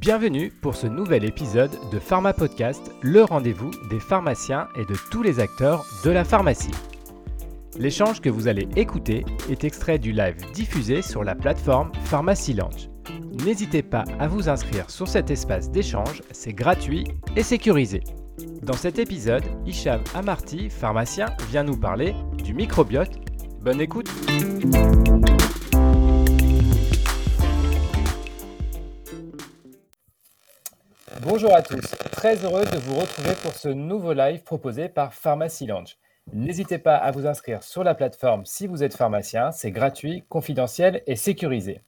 [0.00, 5.22] Bienvenue pour ce nouvel épisode de Pharma Podcast, le rendez-vous des pharmaciens et de tous
[5.22, 6.70] les acteurs de la pharmacie.
[7.78, 12.56] L'échange que vous allez écouter est extrait du live diffusé sur la plateforme Pharmacy.
[13.44, 17.04] N'hésitez pas à vous inscrire sur cet espace d'échange, c'est gratuit
[17.36, 18.02] et sécurisé.
[18.62, 23.20] Dans cet épisode, Hicham Amarty, pharmacien, vient nous parler du microbiote.
[23.60, 24.08] Bonne écoute
[31.22, 35.66] Bonjour à tous, très heureux de vous retrouver pour ce nouveau live proposé par Pharmacy
[35.66, 35.98] Lounge.
[36.32, 41.02] N'hésitez pas à vous inscrire sur la plateforme si vous êtes pharmacien, c'est gratuit, confidentiel
[41.06, 41.82] et sécurisé.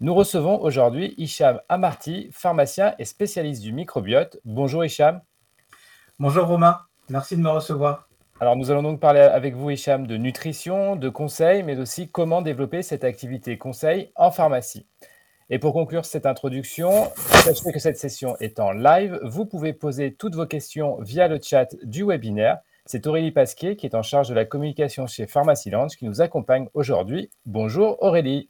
[0.00, 4.38] Nous recevons aujourd'hui Hicham Amarty, pharmacien et spécialiste du microbiote.
[4.44, 5.22] Bonjour Hicham.
[6.20, 8.08] Bonjour Romain, merci de me recevoir.
[8.38, 12.42] Alors nous allons donc parler avec vous Hicham de nutrition, de conseils, mais aussi comment
[12.42, 14.86] développer cette activité conseil en pharmacie.
[15.54, 17.10] Et pour conclure cette introduction,
[17.44, 19.20] sachez que cette session est en live.
[19.22, 22.60] Vous pouvez poser toutes vos questions via le chat du webinaire.
[22.86, 26.22] C'est Aurélie Pasquier qui est en charge de la communication chez Pharmacy Lounge qui nous
[26.22, 27.28] accompagne aujourd'hui.
[27.44, 28.48] Bonjour Aurélie.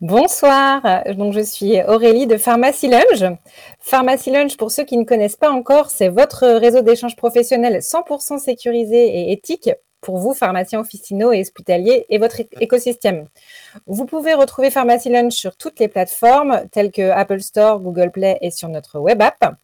[0.00, 3.36] Bonsoir, donc je suis Aurélie de Pharmacy Lunge.
[3.78, 8.96] Pharmacy pour ceux qui ne connaissent pas encore, c'est votre réseau d'échange professionnel 100% sécurisé
[8.96, 9.68] et éthique
[10.00, 13.26] pour vous, pharmaciens officinaux et hospitaliers, et votre écosystème.
[13.86, 18.38] Vous pouvez retrouver Pharmacy Lunch sur toutes les plateformes telles que Apple Store, Google Play
[18.40, 19.56] et sur notre web app.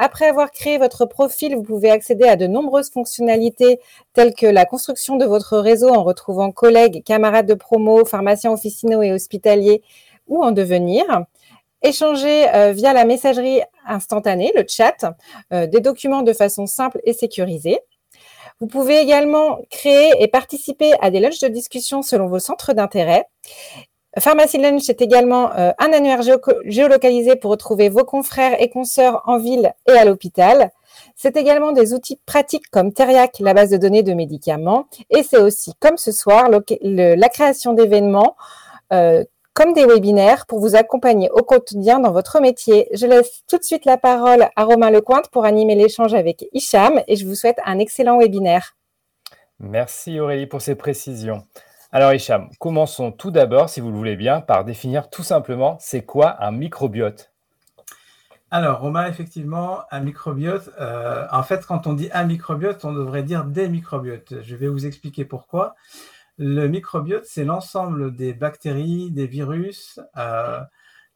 [0.00, 3.80] Après avoir créé votre profil, vous pouvez accéder à de nombreuses fonctionnalités
[4.12, 9.02] telles que la construction de votre réseau en retrouvant collègues, camarades de promo, pharmaciens officinaux
[9.02, 9.82] et hospitaliers
[10.28, 11.04] ou en devenir.
[11.82, 15.14] Échanger euh, via la messagerie instantanée, le chat,
[15.52, 17.80] euh, des documents de façon simple et sécurisée.
[18.60, 23.26] Vous pouvez également créer et participer à des lunchs de discussion selon vos centres d'intérêt.
[24.18, 26.22] Pharmacy Lunch est également euh, un annuaire
[26.64, 30.70] géolocalisé pour retrouver vos confrères et consoeurs en ville et à l'hôpital.
[31.14, 34.86] C'est également des outils pratiques comme Teriac, la base de données de médicaments.
[35.10, 38.36] Et c'est aussi, comme ce soir, la création d'événements
[38.92, 39.24] euh,
[39.58, 42.86] comme des webinaires pour vous accompagner au quotidien dans votre métier.
[42.94, 47.00] Je laisse tout de suite la parole à Romain Lecointe pour animer l'échange avec Hicham
[47.08, 48.76] et je vous souhaite un excellent webinaire.
[49.58, 51.42] Merci Aurélie pour ces précisions.
[51.90, 56.02] Alors Hicham, commençons tout d'abord, si vous le voulez bien, par définir tout simplement c'est
[56.02, 57.32] quoi un microbiote?
[58.50, 63.22] Alors, Romain, effectivement, un microbiote, euh, en fait, quand on dit un microbiote, on devrait
[63.22, 64.40] dire des microbiotes.
[64.40, 65.74] Je vais vous expliquer pourquoi.
[66.38, 70.60] Le microbiote, c'est l'ensemble des bactéries, des virus, euh,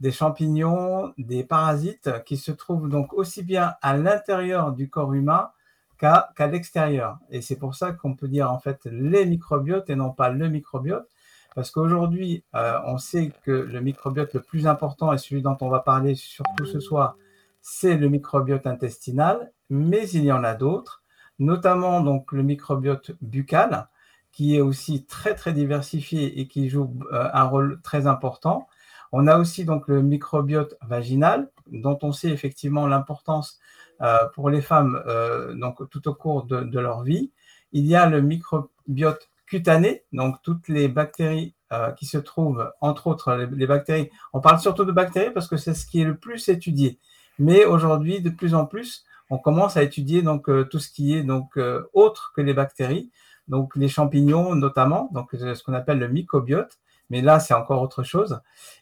[0.00, 5.50] des champignons, des parasites qui se trouvent donc aussi bien à l'intérieur du corps humain
[5.96, 7.18] qu'à l'extérieur.
[7.30, 10.48] Et c'est pour ça qu'on peut dire en fait les microbiotes et non pas le
[10.48, 11.08] microbiote.
[11.54, 15.68] Parce qu'aujourd'hui, euh, on sait que le microbiote le plus important et celui dont on
[15.68, 17.16] va parler surtout ce soir,
[17.60, 21.04] c'est le microbiote intestinal, mais il y en a d'autres,
[21.38, 23.88] notamment donc le microbiote buccal,
[24.32, 28.66] qui est aussi très très diversifié et qui joue euh, un rôle très important.
[29.12, 33.60] On a aussi donc le microbiote vaginal, dont on sait effectivement l'importance
[34.00, 37.30] euh, pour les femmes euh, donc tout au cours de, leur vie.
[37.72, 41.54] Il y a le microbiote cutané, donc toutes les bactéries
[41.96, 44.10] qui se trouvent, entre autres les, bactéries.
[44.34, 46.98] On parle surtout de bactéries parce que c'est ce qui est le plus étudié.
[47.38, 51.22] Mais aujourd'hui, de plus en plus, on commence à étudier donc tout ce qui est
[51.22, 51.58] donc
[51.94, 53.10] autre que les bactéries
[53.48, 56.78] donc les champignons notamment, donc ce qu'on appelle le mycobiote,
[57.10, 58.40] mais là c'est encore autre chose.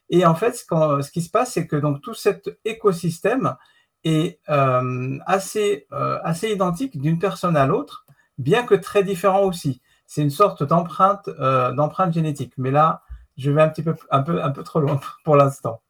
[0.09, 3.57] Et en fait, ce, qui se passe, c'est que donc tout cet écosystème
[4.05, 8.07] est euh, assez, euh, assez identique d'une personne à l'autre,
[8.39, 9.81] bien que très différent aussi.
[10.07, 12.55] C'est une sorte d'empreinte euh, génétique.
[12.57, 13.03] Mais là,
[13.37, 15.81] je vais un petit peu un peu trop loin pour l'instant.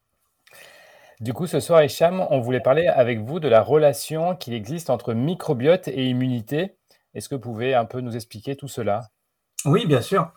[1.21, 4.89] Du coup, ce soir, Hicham, on voulait parler avec vous de la relation qu'il existe
[4.89, 6.75] entre microbiote et immunité.
[7.13, 9.09] Est-ce que vous pouvez un peu nous expliquer tout cela?
[9.65, 10.31] Oui, bien sûr.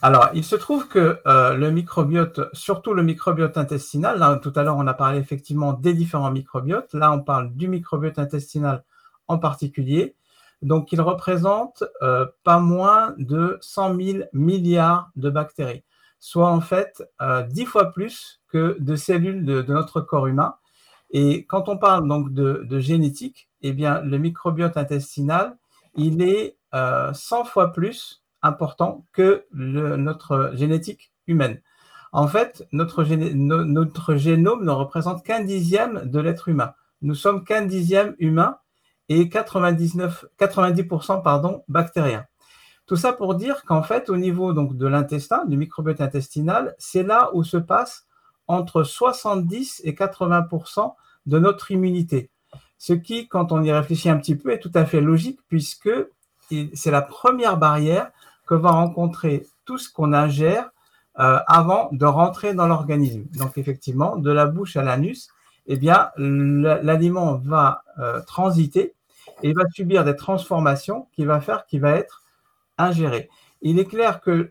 [0.00, 4.62] Alors, il se trouve que euh, le microbiote, surtout le microbiote intestinal, là, tout à
[4.62, 6.94] l'heure, on a parlé effectivement des différents microbiotes.
[6.94, 8.84] Là, on parle du microbiote intestinal
[9.28, 10.16] en particulier.
[10.62, 15.84] Donc, il représente euh, pas moins de 100 000 milliards de bactéries,
[16.18, 20.54] soit en fait euh, dix 10 fois plus que de cellules de, notre corps humain.
[21.10, 25.58] Et quand on parle donc de, de génétique, eh bien, le microbiote intestinal,
[25.94, 31.60] il est 100 euh, fois plus important que notre génétique humaine.
[32.12, 36.74] En fait, notre, génome ne représente qu'un dixième de l'être humain.
[37.00, 38.58] Nous sommes qu'un dixième humain
[39.08, 42.26] et 99, 90% pardon, bactériens.
[42.86, 47.30] Tout ça pour dire qu'en fait, au niveau de l'intestin, du microbiote intestinal, c'est là
[47.32, 48.06] où se passe
[48.46, 50.48] entre 70 et 80
[51.26, 52.31] de notre immunité.
[52.82, 55.88] Ce qui, quand on y réfléchit un petit peu, est tout à fait logique puisque
[56.74, 58.10] c'est la première barrière
[58.44, 60.72] que va rencontrer tout ce qu'on ingère
[61.20, 63.22] euh, avant de rentrer dans l'organisme.
[63.38, 65.28] Donc effectivement, de la bouche à l'anus,
[65.68, 68.94] eh bien, l'aliment va euh, transiter
[69.44, 72.24] et va subir des transformations qui va faire qu'il va être
[72.78, 73.30] ingéré.
[73.60, 74.50] Il est clair que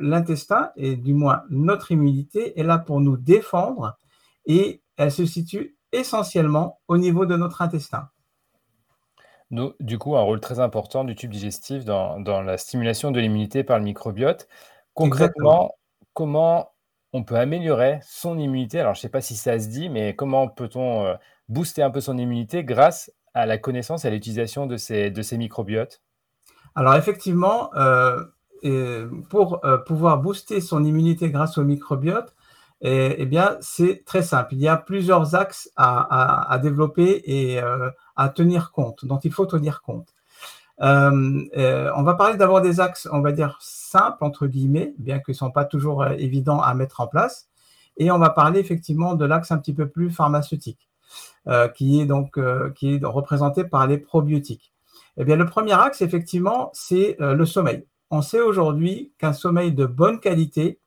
[0.00, 3.96] l'intestin, et du moins notre immunité, est là pour nous défendre
[4.46, 8.08] et elle se situe essentiellement au niveau de notre intestin.
[9.50, 13.78] du coup, un rôle très important du tube digestif dans, la stimulation de l'immunité par
[13.78, 14.48] le microbiote.
[14.94, 15.74] Concrètement,
[16.12, 16.72] comment
[17.12, 18.80] on peut améliorer son immunité?
[18.80, 21.14] Alors, je ne sais pas si ça se dit, mais comment peut-on euh,
[21.48, 25.22] booster un peu son immunité grâce à la connaissance et à l'utilisation de ces, de
[25.22, 26.02] ces microbiotes?
[26.74, 28.24] Alors, effectivement, euh,
[29.28, 32.33] pour euh, pouvoir booster son immunité grâce au microbiote,
[32.84, 34.54] eh, bien, c'est très simple.
[34.54, 39.46] Il y a plusieurs axes à, développer et euh, à tenir compte, dont il faut
[39.46, 40.14] tenir compte.
[40.80, 45.32] Euh, on va parler d'abord des axes, on va dire simples, entre guillemets, bien qu'ils
[45.32, 47.48] ne sont pas toujours évidents à mettre en place.
[47.96, 50.88] Et on va parler effectivement de l'axe un petit peu plus pharmaceutique,
[51.74, 54.72] qui est donc représenté par les probiotiques.
[55.16, 59.86] Eh bien, le premier axe, effectivement, c'est le sommeil on sait aujourd'hui qu'un sommeil de
[59.86, 60.78] bonne qualité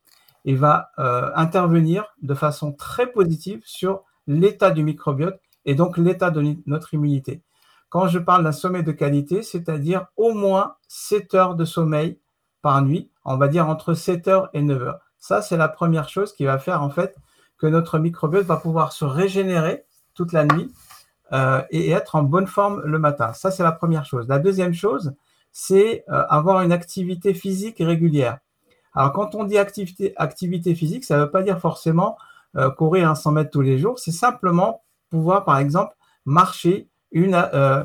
[0.56, 6.56] va euh, intervenir de façon très positive sur l'état du microbiote et donc l'état de
[6.66, 7.42] notre immunité.
[7.88, 12.18] Quand je parle d'un sommeil de qualité, c'est-à-dire au moins 7 heures de sommeil
[12.62, 15.00] par nuit, on va dire entre 7 heures et 9 heures.
[15.18, 17.16] Ça, c'est la première chose qui va faire en fait
[17.58, 19.84] que notre microbiote va pouvoir se régénérer
[20.14, 20.72] toute la nuit
[21.32, 23.32] euh, et être en bonne forme le matin.
[23.32, 24.28] Ça, c'est la première chose.
[24.28, 25.14] La deuxième chose,
[25.52, 28.38] c'est euh, avoir une activité physique régulière.
[28.98, 32.18] Alors, quand on dit activité, physique, ça ne veut pas dire forcément
[32.56, 37.36] euh, courir un 100 mètres tous les jours, c'est simplement pouvoir, par exemple, marcher une,
[37.54, 37.84] euh,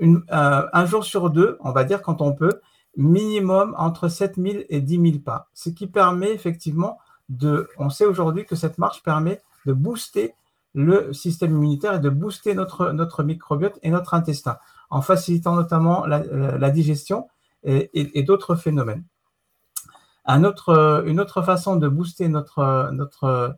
[0.00, 2.62] un jour sur deux, on va dire quand on peut,
[2.96, 5.50] minimum entre 7000 et 10 000 pas.
[5.52, 6.96] Ce qui permet effectivement
[7.28, 10.32] de, on sait aujourd'hui que cette marche permet de booster
[10.72, 14.56] le système immunitaire et de booster notre, notre microbiote et notre intestin
[14.88, 17.28] en facilitant notamment la, digestion
[17.62, 19.04] et, d'autres phénomènes.
[20.26, 23.56] Une autre façon de booster notre, notre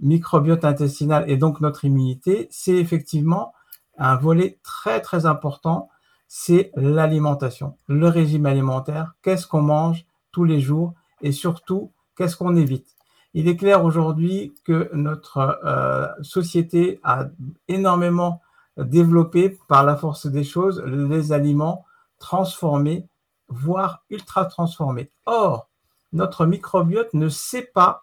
[0.00, 3.52] microbiote intestinal et donc notre immunité, c'est effectivement
[3.98, 5.88] un volet très très important,
[6.28, 12.56] c'est l'alimentation, le régime alimentaire, qu'est-ce qu'on mange tous les jours et surtout qu'est-ce qu'on
[12.56, 12.96] évite?
[13.34, 17.26] Il est clair aujourd'hui que notre euh, société a
[17.68, 18.40] énormément
[18.76, 21.84] développer par la force des choses les aliments
[22.18, 23.06] transformés,
[23.48, 25.10] voire ultra transformés.
[25.26, 25.68] Or,
[26.12, 28.02] notre microbiote ne sait pas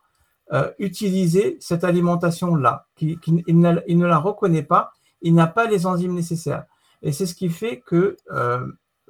[0.53, 2.87] euh, utiliser cette alimentation-là.
[3.01, 3.17] il,
[3.59, 4.91] ne la reconnaît pas,
[5.21, 6.65] il n'a pas les enzymes nécessaires.
[7.01, 8.65] Et c'est ce qui fait que euh,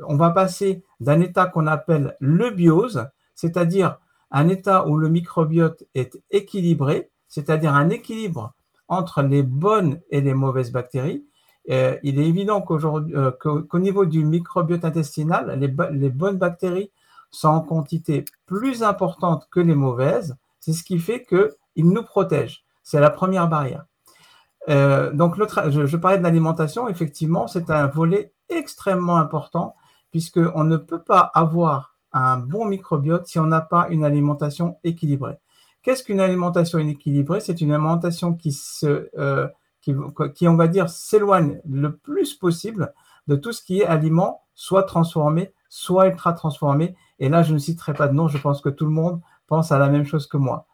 [0.06, 4.00] on va passer d'un état qu'on appelle le biose, c'est-à-dire
[4.32, 8.54] un état où le microbiote est équilibré, c'est-à-dire un équilibre
[8.88, 11.26] entre les bonnes et les mauvaises bactéries,
[11.70, 16.92] euh, il est évident euh, qu'au niveau du microbiote intestinal, les, bonnes bactéries
[17.36, 20.36] sont en quantité plus importante que les mauvaises.
[20.60, 22.64] C'est ce qui fait qu'ils nous protègent.
[22.84, 23.86] C'est la première barrière.
[24.70, 26.88] Euh, donc, je, parlais de l'alimentation.
[26.88, 29.76] Effectivement, c'est un volet extrêmement important
[30.12, 35.38] puisqu'on ne peut pas avoir un bon microbiote si on n'a pas une alimentation équilibrée.
[35.84, 37.42] Qu'est-ce qu'une alimentation équilibrée?
[37.42, 39.10] C'est une alimentation qui se
[40.34, 42.94] qui, on va dire, s'éloigne le plus possible
[43.28, 46.96] de tout ce qui est aliment, soit transformé, soit ultra transformé.
[47.20, 49.72] Et là, je ne citerai pas de nom, je pense que tout le monde pense
[49.72, 50.68] à la même chose que moi.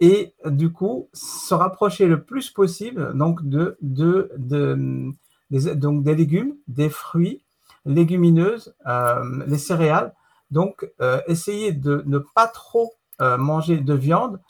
[0.00, 4.30] Et du coup, se rapprocher le plus possible donc de, de,
[5.50, 7.42] des, donc des légumes, des fruits,
[7.84, 10.14] légumineuses, euh, les céréales.
[10.50, 14.40] Donc, euh, essayer de ne pas trop euh, manger de viande.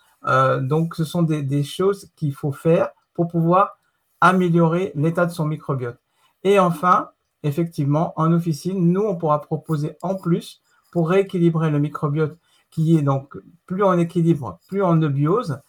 [0.60, 3.78] donc, ce sont des choses qu'il faut faire pour pouvoir
[4.20, 5.98] améliorer l'état de son microbiote.
[6.44, 7.10] Et enfin,
[7.42, 12.38] effectivement, en officine, nous, on pourra proposer en plus pour rééquilibrer le microbiote
[12.70, 15.60] qui est donc plus en équilibre, plus en eubiose.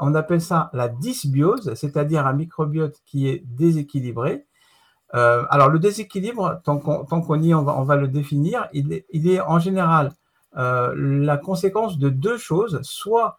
[0.00, 4.46] On appelle ça la dysbiose, c'est-à-dire un microbiote qui est déséquilibré.
[5.14, 8.68] Euh, alors, le déséquilibre, tant qu'on y est, on va, on va, le définir.
[8.72, 10.12] Il est, en général
[10.56, 13.38] euh, la conséquence de deux choses, soit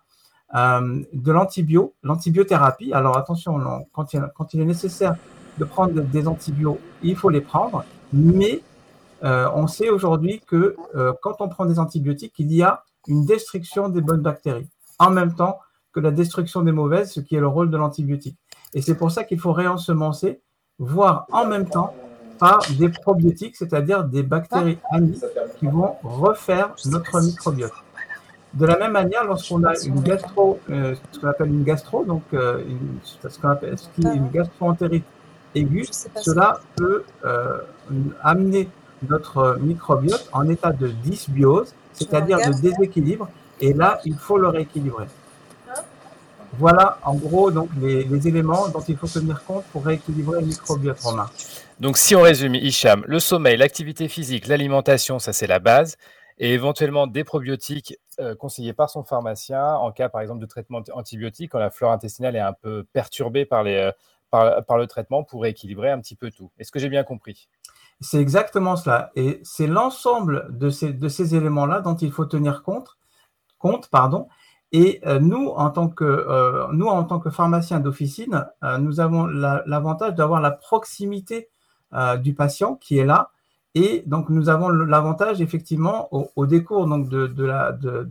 [0.55, 2.93] euh, de l'antibio, l'antibiothérapie.
[2.93, 5.15] Alors attention, quand il, est nécessaire
[5.58, 7.84] de prendre des antibiotiques, il faut les prendre,
[8.14, 8.62] mais
[9.24, 13.26] euh, on sait aujourd'hui que euh, quand on prend des antibiotiques, il y a une
[13.26, 15.60] destruction des bonnes bactéries, en même temps
[15.94, 18.38] que la destruction des mauvaises, ce qui est le rôle de l'antibiotique.
[18.74, 20.42] Et c'est pour ça qu'il faut réensemencer,
[20.78, 21.94] voire en même temps
[22.38, 25.20] par des probiotiques, c'est-à-dire des bactéries amies
[25.58, 27.72] qui vont refaire notre microbiote.
[28.54, 32.24] De la même manière, lorsqu'on a une gastro, euh, ce qu'on appelle une gastro, donc
[32.32, 35.06] ce qu'on appelle qui est une gastroentérite
[35.58, 35.88] aiguë,
[36.22, 37.60] cela peut euh,
[38.24, 38.70] amener
[39.08, 45.06] notre microbiote en état de dysbiose, c'est-à-dire de déséquilibre, et là, il faut le rééquilibrer.
[46.60, 51.00] Voilà, en gros, donc les, éléments dont il faut tenir compte pour rééquilibrer le microbiote
[51.02, 51.30] romain.
[51.80, 55.98] Donc, si on résume, Hicham, le sommeil, l'activité physique, l'alimentation, ça c'est la base,
[56.40, 60.82] et éventuellement des probiotiques euh, conseillés par son pharmacien en cas, par exemple, de traitement
[60.94, 63.92] antibiotique quand la flore intestinale est un peu perturbée par, les, euh,
[64.29, 66.51] par, le traitement pour rééquilibrer un petit peu tout.
[66.57, 67.50] Est-ce que j'ai bien compris?
[68.00, 69.12] C'est exactement cela.
[69.15, 72.98] Et c'est l'ensemble de ces, de ces éléments-là dont il faut tenir compte,
[73.57, 74.27] compte pardon,
[74.72, 79.00] et euh, nous, en tant que, euh, nous, en tant que pharmaciens d'officine, euh, nous
[79.00, 81.50] avons l'avantage d'avoir la proximité
[82.19, 83.31] du patient qui est là.
[83.74, 88.03] Et donc, nous avons l'avantage, effectivement, au, décours donc, de, de, la, de,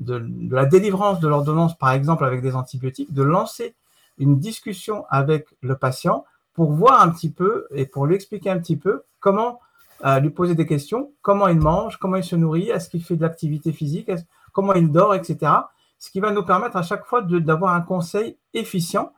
[0.00, 3.76] de la délivrance de l'ordonnance, par exemple, avec des antibiotiques, de lancer
[4.18, 8.58] une discussion avec le patient pour voir un petit peu et pour lui expliquer un
[8.58, 9.60] petit peu comment
[10.20, 13.22] lui poser des questions, comment il mange, comment il se nourrit, est-ce qu'il fait de
[13.22, 14.10] l'activité physique,
[14.52, 15.52] comment il dort, etc.
[15.98, 19.12] Ce qui va nous permettre à chaque fois d'avoir un conseil efficient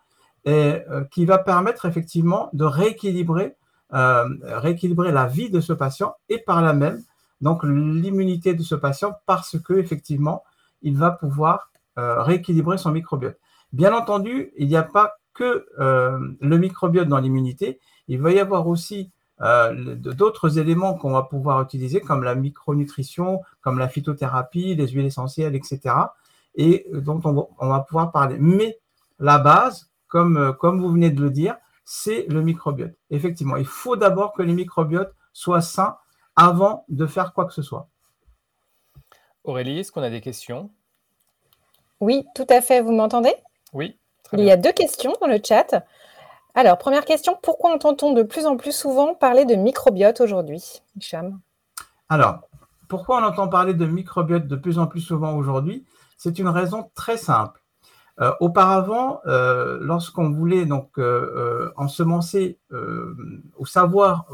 [0.45, 3.57] et euh, qui va permettre effectivement de rééquilibrer,
[3.93, 7.03] euh, rééquilibrer la vie de ce patient et par là même
[7.41, 10.43] donc l'immunité de ce patient parce que effectivement
[10.83, 13.39] il va pouvoir euh, rééquilibrer son microbiote.
[13.73, 18.67] Bien entendu, il n'y a pas que le microbiote dans l'immunité, il va y avoir
[18.67, 19.11] aussi
[19.43, 25.07] euh, d'autres éléments qu'on va pouvoir utiliser, comme la micronutrition, comme la phytothérapie, les huiles
[25.07, 25.95] essentielles, etc.,
[26.57, 28.37] et dont on va, pouvoir parler.
[28.39, 28.79] Mais
[29.19, 32.93] la base, comme, euh, comme vous venez de le dire, c'est le microbiote.
[33.11, 35.97] Effectivement, il faut d'abord que les microbiotes soient sains
[36.37, 37.89] avant de faire quoi que ce soit.
[39.45, 40.71] Aurélie, est-ce qu'on a des questions?
[42.01, 42.83] Oui, tout à fait.
[42.83, 43.33] Vous m'entendez?
[43.73, 43.99] Oui.
[44.33, 45.85] Il y a deux questions dans le chat.
[46.55, 51.41] Alors, première question, pourquoi entend-on de plus en plus souvent parler de microbiote aujourd'hui, Hicham?
[52.09, 52.41] Alors,
[52.89, 55.85] pourquoi on entend parler de microbiote de plus en plus souvent aujourd'hui?
[56.17, 57.61] C'est une raison très simple.
[58.21, 62.59] Euh, auparavant, euh, lorsqu'on voulait donc euh, ensemencer
[63.57, 64.27] ou savoir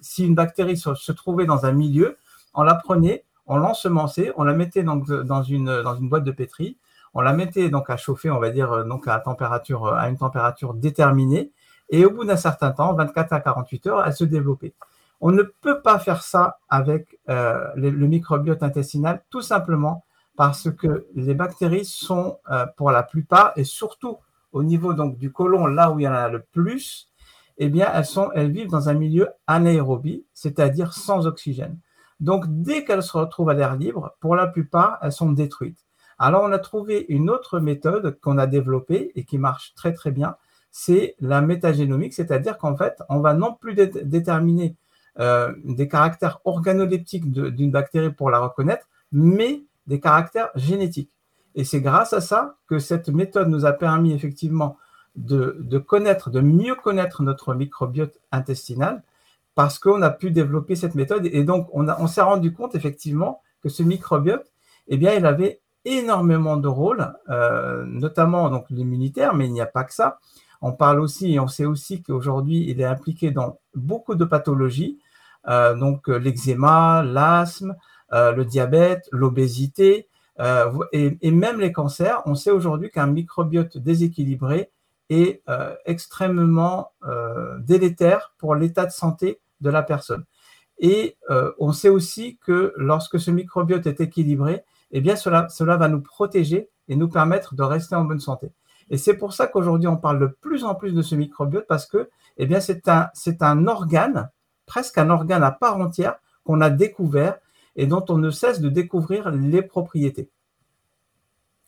[0.00, 2.18] si une bactérie se, trouvait dans un milieu,
[2.52, 6.32] on la prenait, on l'ensemençait, on la mettait donc dans une, dans une boîte de
[6.32, 6.76] pétri,
[7.14, 10.08] on la mettait donc à chauffer, on va dire, euh, donc à, température, euh, à
[10.08, 11.52] une température déterminée.
[11.90, 14.74] Et au bout d'un certain temps, 24 à 48 heures, elle se développait.
[15.20, 20.04] On ne peut pas faire ça avec euh, le, microbiote intestinal, tout simplement
[20.36, 22.40] parce que les bactéries sont,
[22.76, 24.18] pour la plupart, et surtout
[24.50, 27.08] au niveau du côlon, là où il y en a le plus,
[27.58, 27.88] eh bien,
[28.34, 31.78] elles vivent dans un milieu anaérobie, c'est-à-dire sans oxygène.
[32.18, 35.84] Donc, dès qu'elles se retrouvent à l'air libre, pour la plupart, elles sont détruites.
[36.18, 40.10] Alors, on a trouvé une autre méthode qu'on a développée et qui marche très très
[40.10, 40.36] bien,
[40.70, 44.74] c'est la métagénomique, c'est-à-dire qu'en fait, on va non plus déterminer
[45.20, 51.12] euh, des caractères organoleptiques d'une bactérie pour la reconnaître, mais des caractères génétiques.
[51.54, 54.76] Et c'est grâce à ça que cette méthode nous a permis effectivement
[55.14, 59.04] de, connaître, de mieux connaître notre microbiote intestinal,
[59.54, 61.26] parce qu'on a pu développer cette méthode.
[61.26, 64.50] Et donc, on, on s'est rendu compte effectivement que ce microbiote,
[64.88, 69.66] eh bien, il avait énormément de rôles, euh, notamment donc l'immunitaire, mais il n'y a
[69.66, 70.18] pas que ça.
[70.62, 74.98] On parle aussi et on sait aussi qu'aujourd'hui, il est impliqué dans beaucoup de pathologies,
[75.46, 77.76] euh, donc euh, l'eczéma, l'asthme,
[78.12, 80.06] le diabète, l'obésité
[80.92, 82.22] et, et, même les cancers.
[82.26, 84.70] On sait aujourd'hui qu'un microbiote déséquilibré
[85.10, 85.42] est
[85.84, 86.92] extrêmement
[87.58, 90.24] délétère pour l'état de santé de la personne.
[90.78, 91.16] Et
[91.58, 96.00] on sait aussi que lorsque ce microbiote est équilibré, eh bien cela, cela va nous
[96.00, 98.52] protéger et nous permettre de rester en bonne santé.
[98.90, 101.86] Et c'est pour ça qu'aujourd'hui, on parle de plus en plus de ce microbiote parce
[101.86, 104.30] que eh bien, c'est un, c'est un organe,
[104.66, 107.38] presque un organe à part entière qu'on a découvert
[107.76, 110.30] et dont on ne cesse de découvrir les propriétés.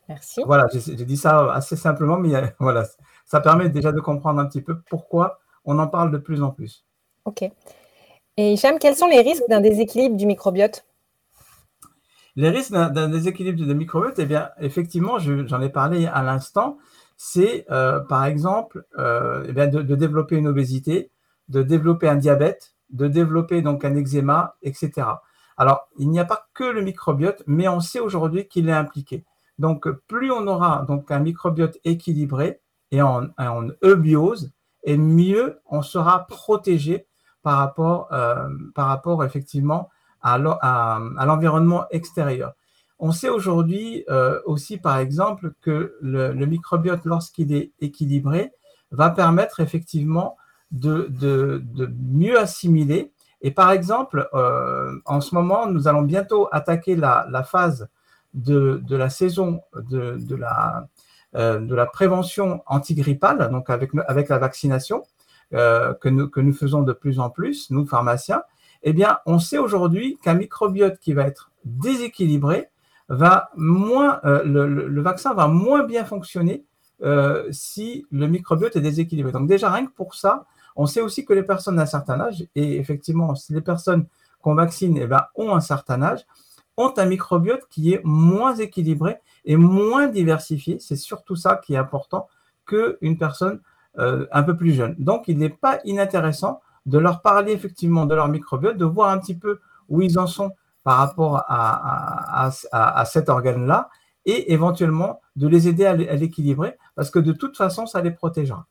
[0.09, 0.43] Merci.
[0.47, 2.85] Voilà, j'ai, dit ça assez simplement, mais voilà,
[3.25, 6.51] ça permet déjà de comprendre un petit peu pourquoi on en parle de plus en
[6.51, 6.85] plus.
[7.25, 7.43] OK.
[8.37, 10.85] Et Hicham, quels sont les risques d'un déséquilibre du microbiote?
[12.37, 16.79] Les risques d'un déséquilibre de microbiote, eh bien, effectivement, j'en ai parlé à l'instant,
[17.17, 21.11] c'est euh, par exemple euh, eh de, développer une obésité,
[21.49, 25.09] de développer un diabète, de développer donc un eczéma, etc.
[25.57, 29.25] Alors, il n'y a pas que le microbiote, mais on sait aujourd'hui qu'il est impliqué.
[29.59, 34.53] Donc, plus on aura donc un microbiote équilibré et en, en eubiose,
[34.85, 37.07] et mieux on sera protégé
[37.43, 39.89] par rapport, euh, par rapport effectivement
[40.35, 42.55] à l'environnement extérieur.
[42.99, 48.53] On sait aujourd'hui euh, aussi, par exemple, que le, microbiote, lorsqu'il est équilibré,
[48.91, 50.37] va permettre effectivement
[50.71, 51.11] de,
[52.11, 53.13] mieux assimiler.
[53.43, 57.89] Et par exemple, euh, en ce moment, nous allons bientôt attaquer la, phase
[58.33, 60.89] de, la saison de, la,
[61.35, 63.93] de la prévention antigrippale, donc avec,
[64.29, 65.03] la vaccination.
[65.55, 68.43] Euh, que nous faisons de plus en plus, nous pharmaciens,
[68.83, 72.69] eh bien, on sait aujourd'hui qu'un microbiote qui va être déséquilibré
[73.09, 76.65] va moins, euh, le, vaccin va moins bien fonctionner
[77.03, 79.33] euh, si le microbiote est déséquilibré.
[79.33, 82.47] Donc déjà, rien que pour ça, on sait aussi que les personnes d'un certain âge,
[82.55, 84.07] et effectivement, si les personnes
[84.41, 86.27] qu'on vaccine eh ben, ont un certain âge,
[86.77, 90.79] ont un microbiote qui est moins équilibré et moins diversifié.
[90.79, 92.29] C'est surtout ça qui est important
[92.67, 93.61] qu'une personne
[93.99, 94.95] euh, un peu plus jeunes.
[94.99, 99.19] Donc, il n'est pas inintéressant de leur parler effectivement de leur microbiote, de voir un
[99.19, 100.53] petit peu où ils en sont
[100.85, 102.51] par rapport à,
[103.05, 103.89] cet organe-là
[104.25, 108.67] et éventuellement de les aider à l'équilibrer parce que de toute façon, ça les protégera.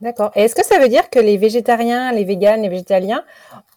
[0.00, 0.30] D'accord.
[0.34, 3.24] Et est-ce que ça veut dire que les végétariens, les véganes, les végétaliens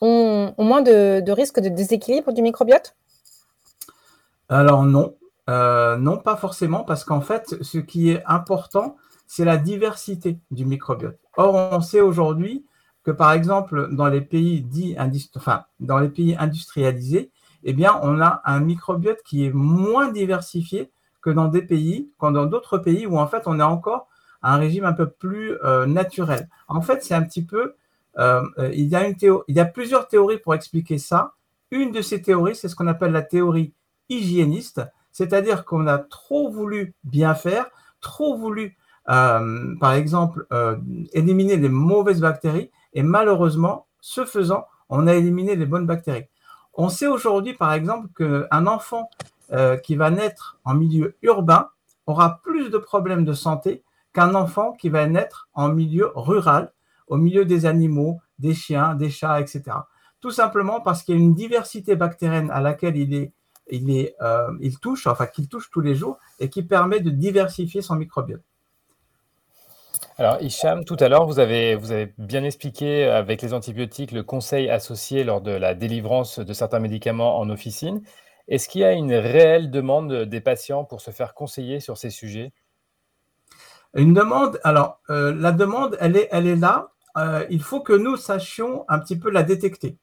[0.02, 2.96] ont, moins de, risques de déséquilibre du microbiote?
[4.50, 5.16] Alors non,
[5.50, 8.98] euh, non pas forcément parce qu'en fait, ce qui est important,
[9.28, 11.20] c'est la diversité du microbiote.
[11.38, 12.66] Or, on sait aujourd'hui
[13.10, 14.96] que, par exemple, dans les pays dits
[16.38, 17.32] industrialisés,
[17.64, 22.78] eh on a un microbiote qui est moins diversifié que dans des pays, dans d'autres
[22.78, 24.08] pays où en fait on a encore
[24.44, 26.48] un régime un peu plus euh, naturel.
[26.68, 27.74] En fait, c'est un petit peu,
[28.20, 29.16] euh, il, y a une
[29.48, 31.34] il y a plusieurs théories pour expliquer ça.
[31.72, 33.74] Une de ces théories, c'est ce qu'on appelle la théorie
[34.10, 38.78] hygiéniste, c'est-à-dire qu'on a trop voulu bien faire, trop voulu
[39.10, 40.76] euh, par exemple, euh,
[41.14, 46.28] éliminer les mauvaises bactéries et malheureusement, ce faisant, on a éliminé les bonnes bactéries.
[46.74, 49.10] On sait aujourd'hui, par exemple, qu'un enfant
[49.52, 51.70] euh, qui va naître en milieu urbain
[52.06, 56.72] aura plus de problèmes de santé qu'un enfant qui va naître en milieu rural,
[57.08, 59.64] au milieu des animaux, des chiens, des chats, etc.
[60.22, 63.34] Tout simplement parce qu'il y a une diversité bactérienne à laquelle il est,
[63.70, 64.16] il est,
[64.60, 68.42] il touche, enfin qu'il touche tous les jours, et qui permet de diversifier son microbiote.
[70.18, 71.78] Alors, Hicham, tout à l'heure, vous avez,
[72.18, 77.40] bien expliqué avec les antibiotiques le conseil associé lors de la délivrance de certains médicaments
[77.40, 78.02] en officine.
[78.48, 82.10] Est-ce qu'il y a une réelle demande des patients pour se faire conseiller sur ces
[82.10, 82.52] sujets?
[83.94, 86.90] Une demande, alors euh, la demande, elle est, elle est là.
[87.18, 89.98] Euh, il faut que nous sachions un petit peu la détecter.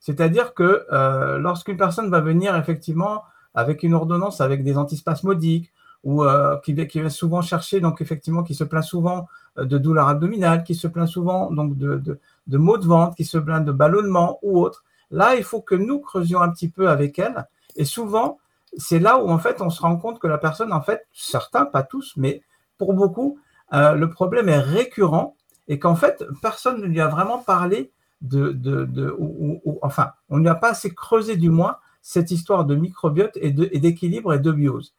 [0.00, 3.22] C'est-à-dire que euh, lorsqu'une personne va venir effectivement
[3.54, 5.72] avec une ordonnance avec des antispasmodiques
[6.06, 9.26] ou euh, qui, qui, souvent chercher, donc effectivement, qui se plaint souvent
[9.58, 13.38] euh, de douleurs abdominales, qui se plaint souvent donc de, maux de ventre, qui se
[13.38, 14.84] plaint de ballonnement ou autre.
[15.10, 17.48] Là, il faut que nous creusions un petit peu avec elle.
[17.74, 18.38] Et souvent,
[18.76, 21.64] c'est là où en fait on se rend compte que la personne, en fait, certains,
[21.64, 22.40] pas tous, mais
[22.78, 23.40] pour beaucoup,
[23.72, 25.34] euh, le problème est récurrent
[25.66, 27.90] et qu'en fait, personne ne lui a vraiment parlé
[28.20, 32.64] de, de, ou, enfin, on ne lui a pas assez creusé du moins cette histoire
[32.64, 34.94] de microbiote et d'équilibre et, et de biose.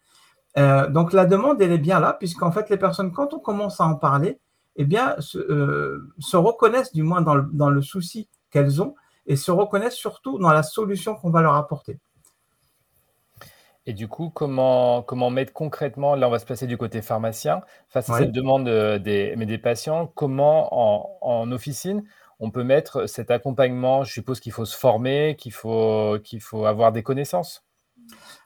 [0.57, 3.79] Euh, donc la demande, elle est bien là, puisqu'en fait, les personnes, quand on commence
[3.79, 4.39] à en parler,
[4.75, 9.95] eh bien, se, euh, reconnaissent du moins dans le, souci qu'elles ont et se reconnaissent
[9.95, 11.99] surtout dans la solution qu'on va leur apporter.
[13.85, 17.61] Et du coup, comment, comment mettre concrètement, là on va se placer du côté pharmacien,
[17.87, 20.67] face à cette demande euh, des, mais des patients, comment
[21.25, 22.03] en, officine
[22.39, 24.03] on peut mettre cet accompagnement?
[24.03, 27.66] Je suppose qu'il faut se former, qu'il faut, qu'il faut avoir des connaissances.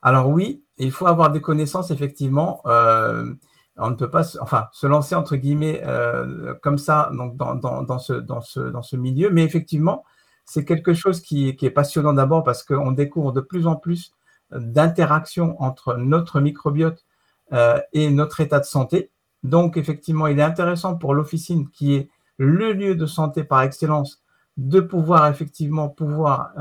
[0.02, 2.62] Alors oui, il faut avoir des connaissances, effectivement.
[2.66, 3.34] Euh,
[3.78, 9.30] on ne peut pas, enfin, se lancer entre guillemets euh, comme ça dans ce milieu,
[9.30, 10.04] mais effectivement,
[10.46, 14.14] c'est quelque chose qui, est passionnant d'abord parce qu'on découvre de plus en plus
[14.52, 17.06] d'interactions entre notre microbiote
[17.54, 19.12] euh, et notre état de santé.
[19.44, 24.24] Donc, effectivement, il est intéressant pour l'officine qui est le lieu de santé par excellence
[24.58, 26.52] de pouvoir effectivement pouvoir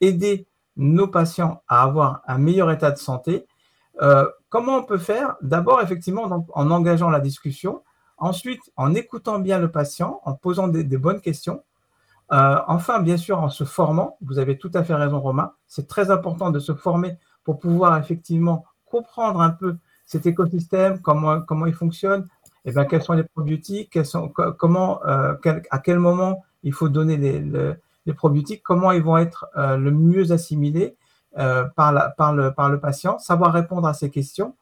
[0.00, 3.46] aider nos patients à avoir un meilleur état de santé.
[4.02, 5.36] Euh, comment on peut faire?
[5.42, 7.82] D'abord, effectivement, en, engageant la discussion.
[8.18, 11.62] Ensuite, en écoutant bien le patient, en posant des, bonnes questions.
[12.32, 14.16] Euh, enfin, bien sûr, en se formant.
[14.22, 15.52] Vous avez tout à fait raison, Romain.
[15.66, 21.40] C'est très important de se former pour pouvoir effectivement comprendre un peu cet écosystème, comment,
[21.40, 22.26] comment il fonctionne,
[22.66, 23.98] et eh bien, quels sont les probiotiques,
[24.56, 25.34] comment, euh,
[25.70, 27.74] à quel moment il faut donner les
[28.12, 30.96] probiotiques, comment ils vont être euh, le mieux assimilés
[31.38, 34.54] euh, par, le, patient, savoir répondre à ces questions.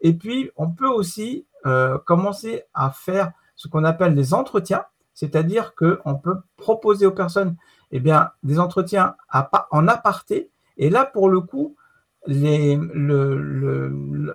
[0.00, 5.74] Et puis, on peut aussi euh, commencer à faire ce qu'on appelle des entretiens, c'est-à-dire
[5.74, 7.56] qu'on peut proposer aux personnes
[7.90, 9.16] eh bien, des entretiens
[9.70, 10.50] en aparté.
[10.76, 11.76] Et là, pour le coup,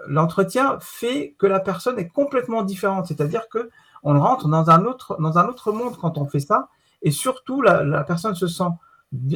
[0.08, 3.08] l'entretien fait que la personne est complètement différente.
[3.08, 3.70] C'est-à-dire que
[4.04, 6.70] on rentre dans un autre monde quand on fait ça.
[7.02, 8.70] Et surtout, la, personne se sent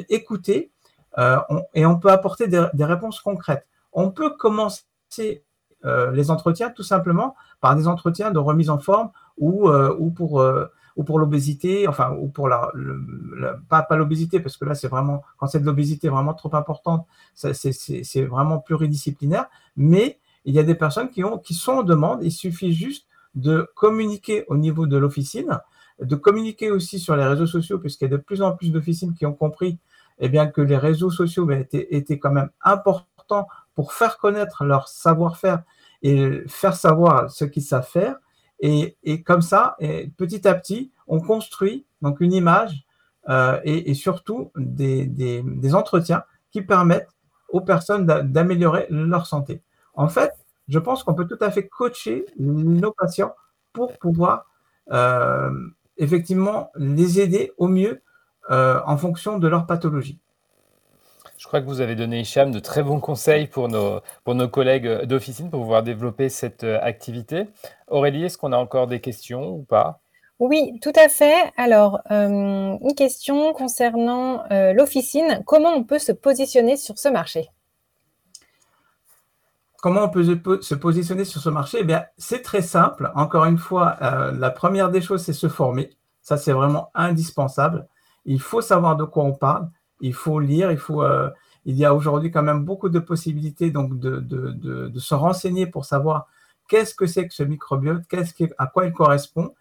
[0.10, 0.72] écoutée
[1.18, 1.38] euh,
[1.74, 3.66] et on peut apporter des, réponses concrètes.
[3.92, 4.84] On peut commencer
[5.86, 10.12] euh, les entretiens tout simplement par des entretiens de remise en forme ou, euh, ou
[10.12, 10.44] pour
[10.96, 12.72] ou pour l'obésité, enfin, ou pour la,
[13.68, 18.22] pas, l'obésité, parce que là, c'est vraiment, quand c'est de l'obésité vraiment trop importante, c'est
[18.26, 23.08] vraiment pluridisciplinaire, mais il y a des personnes qui sont en demande, il suffit juste
[23.36, 25.60] de communiquer au niveau de l'officine,
[26.02, 29.14] de communiquer aussi sur les réseaux sociaux, puisqu'il y a de plus en plus d'officines
[29.14, 29.78] qui ont compris
[30.20, 34.64] eh bien, que les réseaux sociaux ben, étaient, étaient quand même importants pour faire connaître
[34.64, 35.64] leur savoir-faire
[36.02, 38.18] et faire savoir ce qu'ils savent faire.
[38.60, 39.76] Et, comme ça,
[40.18, 42.86] petit à petit, on construit donc une image
[43.30, 47.10] euh, et, surtout des, entretiens qui permettent
[47.50, 49.62] aux personnes d'améliorer leur santé.
[49.96, 50.32] En fait,
[50.70, 53.36] je pense qu'on peut tout à fait coacher nos patients
[53.74, 54.46] pour pouvoir
[54.92, 55.52] euh,
[55.98, 58.02] effectivement les aider au mieux
[58.52, 60.20] euh, en fonction de leur pathologie.
[61.38, 64.48] Je crois que vous avez donné, Hicham, de très bons conseils pour nos, pour nos
[64.48, 67.48] collègues d'officine pour pouvoir développer cette euh, activité.
[67.88, 70.00] Aurélie, est-ce qu'on a encore des questions ou pas?
[70.40, 71.52] Oui, tout à fait.
[71.58, 75.44] Alors, euh, une question concernant euh, l'officine.
[75.46, 77.50] Comment on peut se positionner sur ce marché?
[79.84, 81.80] Comment on peut se positionner sur ce marché?
[81.82, 83.12] Eh bien, c'est très simple.
[83.16, 83.98] Encore une fois,
[84.32, 85.90] la première des choses, c'est se former.
[86.22, 87.86] Ça, c'est vraiment indispensable.
[88.24, 89.68] Il faut savoir de quoi on parle
[90.04, 91.02] il faut lire, il faut.
[91.02, 91.30] Euh,
[91.66, 95.86] il y a aujourd'hui quand même beaucoup de possibilités donc de, de, se renseigner pour
[95.86, 96.28] savoir
[96.68, 99.56] qu'est-ce que c'est que ce microbiote, qu'est-ce à quoi il correspond.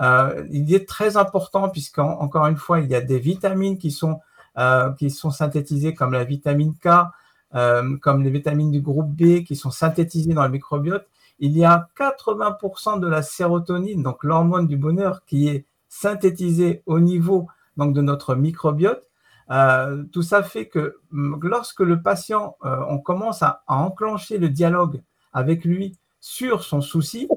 [0.00, 4.20] Euh, il est très important puisqu'encore une fois, il y a des vitamines qui sont,
[4.56, 7.10] euh, qui sont synthétisées comme la vitamine K,
[7.52, 11.06] comme les vitamines du groupe B qui sont synthétisées dans le microbiote.
[11.38, 17.00] Il y a 80% de la sérotonine, donc l'hormone du bonheur, qui est synthétisée au
[17.00, 19.02] niveau donc, de notre microbiote.
[19.50, 24.50] Euh, tout ça fait que mm, lorsque le patient, euh, on commence à, enclencher le
[24.50, 25.00] dialogue
[25.32, 27.28] avec lui sur son souci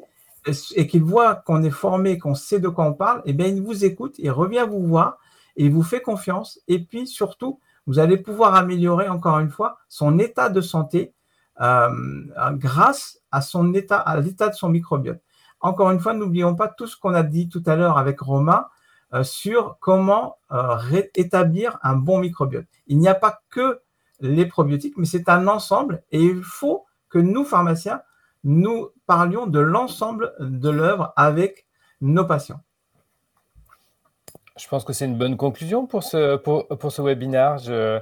[0.75, 3.61] et, qu'il voit qu'on est formé, qu'on sait de quoi on parle, eh bien, il
[3.61, 5.19] vous écoute, il revient vous voir
[5.55, 6.59] et il vous fait confiance.
[6.67, 11.13] Et puis surtout, vous allez pouvoir améliorer encore une fois son état de santé
[11.59, 11.89] euh,
[12.53, 15.21] grâce à son état, à l'état de son microbiote.
[15.59, 18.67] Encore une fois, n'oublions pas tout ce qu'on a dit tout à l'heure avec Romain
[19.13, 22.65] euh, sur comment euh, rétablir un bon microbiote.
[22.87, 23.81] Il n'y a pas que
[24.19, 28.01] les probiotiques, mais c'est un ensemble et il faut que nous, pharmaciens,
[28.43, 31.67] nous parlions de l'ensemble de l'œuvre avec
[31.99, 32.61] nos patients.
[34.61, 37.57] Je pense que c'est une bonne conclusion pour ce, pour, pour ce webinaire.
[37.57, 37.99] Je,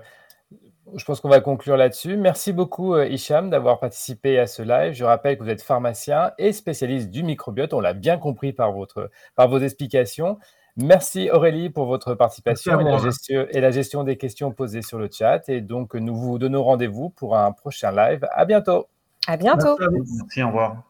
[0.95, 2.17] je pense qu'on va conclure là-dessus.
[2.17, 4.93] Merci beaucoup, euh, Hicham, d'avoir participé à ce live.
[4.93, 7.73] Je rappelle que vous êtes pharmacien et spécialiste du microbiote.
[7.73, 10.37] On l'a bien compris par, votre, par vos explications.
[10.75, 14.97] Merci Aurélie pour votre participation et la, gestion, et la, gestion, des questions posées sur
[14.97, 15.47] le chat.
[15.49, 18.27] Et donc, nous vous donnons rendez-vous pour un prochain live.
[18.31, 18.87] À bientôt.
[19.27, 19.77] À bientôt.
[19.79, 20.88] Merci, au revoir.